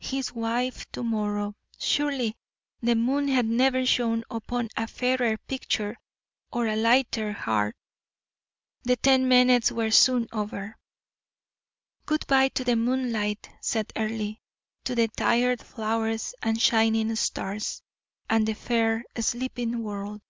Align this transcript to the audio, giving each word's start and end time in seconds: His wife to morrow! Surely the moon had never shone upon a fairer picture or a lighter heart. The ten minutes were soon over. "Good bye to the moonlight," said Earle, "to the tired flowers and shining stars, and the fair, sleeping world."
His 0.00 0.34
wife 0.34 0.86
to 0.92 1.02
morrow! 1.02 1.56
Surely 1.78 2.36
the 2.82 2.94
moon 2.94 3.28
had 3.28 3.46
never 3.46 3.86
shone 3.86 4.22
upon 4.30 4.68
a 4.76 4.86
fairer 4.86 5.38
picture 5.38 5.96
or 6.52 6.66
a 6.66 6.76
lighter 6.76 7.32
heart. 7.32 7.74
The 8.82 8.96
ten 8.96 9.26
minutes 9.28 9.72
were 9.72 9.90
soon 9.90 10.28
over. 10.30 10.76
"Good 12.04 12.26
bye 12.26 12.48
to 12.50 12.64
the 12.64 12.76
moonlight," 12.76 13.48
said 13.62 13.90
Earle, 13.96 14.34
"to 14.84 14.94
the 14.94 15.08
tired 15.16 15.62
flowers 15.62 16.34
and 16.42 16.60
shining 16.60 17.16
stars, 17.16 17.80
and 18.28 18.46
the 18.46 18.52
fair, 18.54 19.06
sleeping 19.18 19.82
world." 19.82 20.20